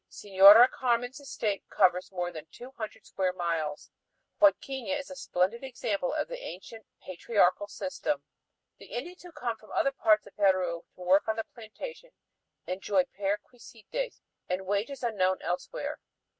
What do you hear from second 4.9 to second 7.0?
is a splendid example of the ancient